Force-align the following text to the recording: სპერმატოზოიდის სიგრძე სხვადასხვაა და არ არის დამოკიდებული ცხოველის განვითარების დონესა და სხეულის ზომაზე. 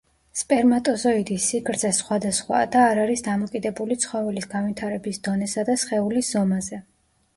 სპერმატოზოიდის 0.37 1.43
სიგრძე 1.51 1.91
სხვადასხვაა 1.97 2.69
და 2.77 2.81
არ 2.93 3.01
არის 3.03 3.23
დამოკიდებული 3.29 3.99
ცხოველის 4.07 4.49
განვითარების 4.57 5.21
დონესა 5.29 5.67
და 5.69 5.77
სხეულის 5.83 6.33
ზომაზე. 6.39 6.81